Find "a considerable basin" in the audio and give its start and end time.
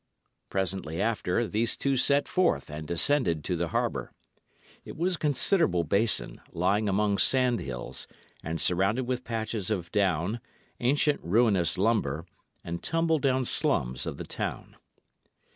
5.15-6.41